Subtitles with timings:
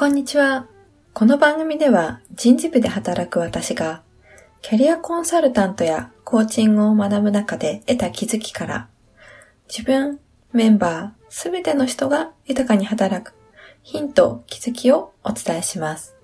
[0.00, 0.66] こんにちは。
[1.12, 4.02] この番組では人事部で働く私が
[4.62, 8.88] キャリアコンサルタントやコーチングを学ぶ中で得た気づきから
[9.68, 10.18] 自分、
[10.54, 13.34] メンバー、すべての人が豊かに働く
[13.82, 16.16] ヒント、気づきをお伝えします。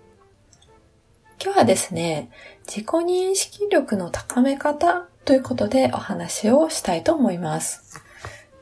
[1.39, 2.31] 今日はですね、
[2.65, 8.03] 自己認識力の高め方ということでお話をしたいと思います。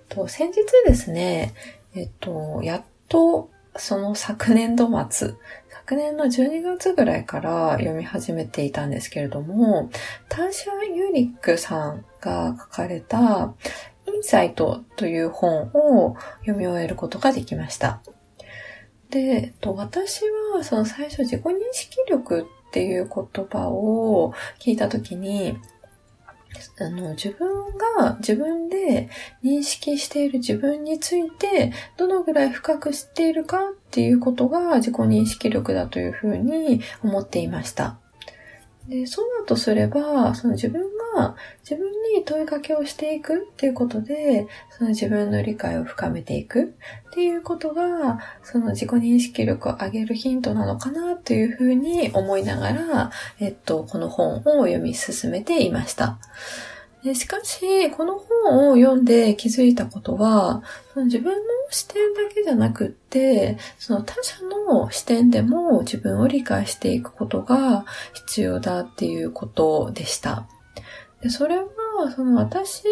[0.08, 1.54] と先日ですね、
[1.94, 5.34] えっと、やっとその昨年度末、
[5.70, 9.90] 昨年の12月ぐらいから読み始めていたんですけれども、
[10.28, 13.54] ターシャ・ユーリックさんが書かれた
[14.06, 18.00] インサイトという本を読み終えることができました。
[19.10, 20.22] で、私
[20.54, 25.58] はその最初自己認識力っていう言葉を聞いたときに、
[26.78, 27.48] あの、自分
[27.98, 29.08] が自分で
[29.42, 37.98] 認識している自分について、どのぐらい深く知っているかっていうことが自己認識力だというふうに思っていました。
[38.88, 46.74] で、そうだとすれば、その自分が自分に問いかけをしていくっていうことで、その自分の理解を深めていく
[47.08, 56.18] っていうことが、その自己認識力を上げるヒントなのかなというふうに思いながら、えっと、この本を読み進めていました。
[57.04, 60.62] でしかし、この本を読んで気づいたことは、
[60.94, 64.36] その自分の視点だけじゃなくって、その他者
[64.70, 67.84] の視点でも自分を理解していくことが
[68.14, 70.46] 必要だっていうことでした。
[71.24, 71.64] でそれは、
[72.14, 72.84] その私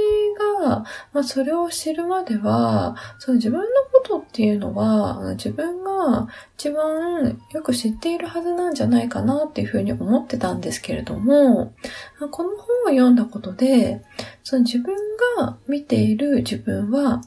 [0.60, 11.74] が、まあ、それを知るまでは、その自分のことっていうのは、自分が一番よく知っているはずなんじゃないかなっていうふうに思ってたんですけれども、
[12.30, 14.02] この本を読んだことで、
[14.44, 14.96] その自分
[15.36, 17.20] が見ている自分は、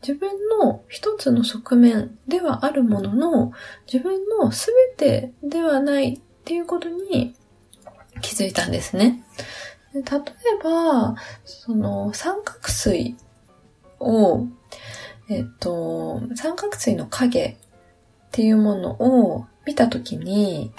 [0.00, 3.52] 自分の一つの側面ではあるものの、
[3.92, 7.34] 自分の全てではないっていうことに
[8.20, 9.24] 気づいたんですね。
[9.94, 10.04] 例え
[10.62, 13.16] ば、その三角錐
[14.00, 14.46] を、
[15.28, 17.54] えっと、三角錐の影っ
[18.30, 20.72] ていうものを見たときに、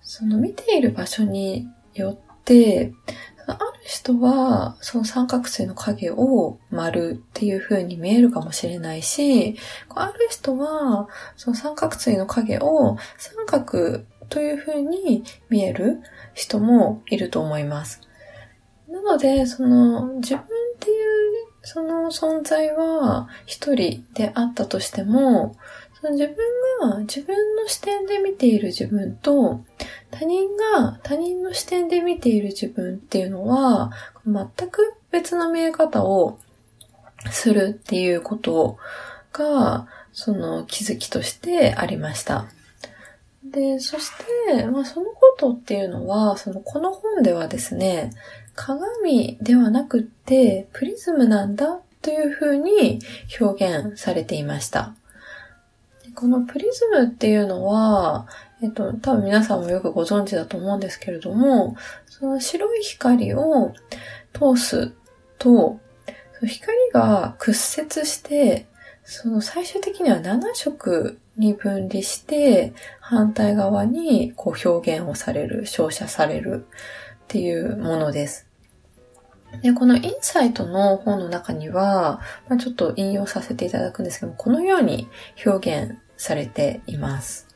[0.00, 2.92] その見ている場所によって、
[3.46, 9.56] ある人は、その三角錐の影を丸っていう風に見えるかもしれないし、
[9.90, 16.00] ある人は、その三角錐の影を三角という風に見える
[16.34, 18.00] 人もいると思います。
[18.96, 20.46] なので、その、自分っ
[20.80, 25.56] ていう、その存在は一人であったとしても、
[26.00, 26.36] その自分
[26.90, 29.64] が自分の視点で見ている自分と、
[30.10, 33.92] 他人が他人の視点で見ている自分っていうのは、
[34.26, 36.38] 全く別の見え方を
[37.30, 38.78] するっていうこと
[39.32, 42.46] が、その気づきとしてありました。
[43.44, 44.10] で、そし
[44.48, 48.10] て、まあ、そのことっていうのは、その、この本ではですね、
[48.56, 53.00] 鏡ではなくってプリズムなんだというふうに
[53.40, 54.94] 表現されていました。
[56.14, 58.26] このプリズムっていうのは、
[58.62, 63.74] えっと、多分皆さんもよくご存知だと思うんですけれども、その白い光を
[64.32, 64.92] 通す
[65.38, 65.78] と、
[66.42, 68.66] 光が屈折して、
[69.04, 76.66] その最終的には7色に分離して、反対側にこう表現をされる、照射される
[77.24, 78.45] っていうものです。
[79.62, 85.08] で、このインサイトの本の中には、まあ、ちょっと引用させていただくんですけど、このように
[85.44, 87.48] 表現されています。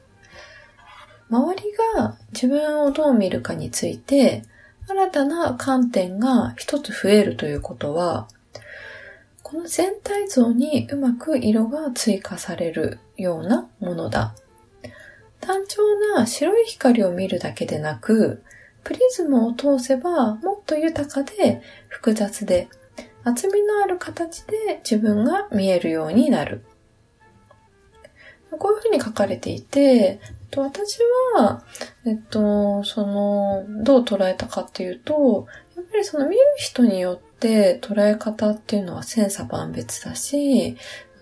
[1.29, 1.63] 周り
[1.97, 4.43] が自分をどう見るかについて、
[4.89, 8.27] 新たな観点が一つ増えるということは、
[9.43, 14.35] この全体像にうまく色が追加されるようなものだ。
[15.41, 15.83] 単調
[16.15, 18.43] な白い光を見るだけでなく、
[18.85, 22.69] プリズムを通せばもっと豊かで複雑で
[23.25, 26.65] 厚みのある形で自分が見えるようになる。
[28.59, 30.21] こういうふうに書かれていて、
[30.57, 30.99] 私
[31.37, 31.65] は、
[32.05, 40.77] えっと、その、どう捉えたかっていうと、やっぱりその見る人によって捉え方っていうのは千差万別だし、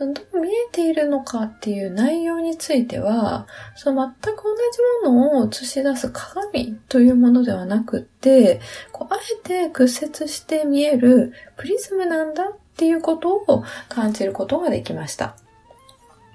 [0.07, 4.55] どう見えているのかっていう内容については、その全く同
[5.03, 8.61] じものを映し出す鏡というものではなくて、
[8.93, 15.37] こうあえて屈折して見えるプリズムなんだっていうことを感じることができました。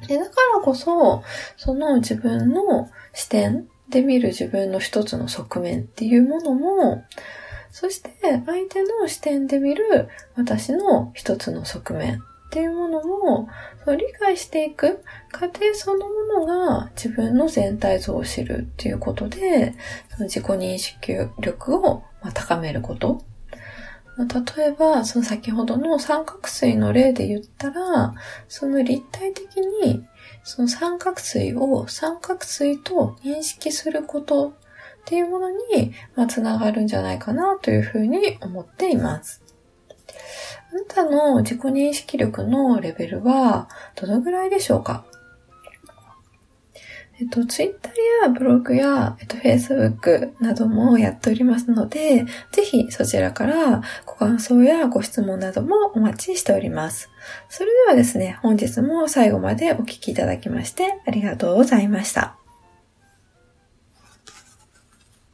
[0.07, 1.24] でだからこそ、
[1.56, 7.06] その自分の視点で見る自分の一つの側面っていうものも、
[7.71, 8.12] そして
[8.45, 12.21] 相手の視点で見る私の一つの側面
[12.54, 13.48] っていうものを
[13.84, 19.74] その理解していく過程そのものが自分の全体像を知るっていうことで、
[20.12, 22.04] その自己認識力を
[22.36, 23.24] 高めること。
[24.56, 28.14] 例えば、その先ほどの三角錐の例で言ったら、
[28.48, 30.06] その立体的に
[30.44, 34.54] その三角錐を三角錐と認識することっ
[35.06, 35.58] ていうものに、
[36.16, 39.43] まあ、つながるんじゃないかなというふうに思っています。
[40.71, 45.06] あなたの自己認識力のレベルはどのぐらいでしょうか？
[47.21, 47.94] えっと、ツイッター
[48.24, 57.09] やブログや、えっと、Facebook などもやっておりますので、ぜひそちらからご感想やご質問などもお待ちしております。
[57.50, 62.35] それではですね、本日も最後までお聴きいただきましてありがとうございました。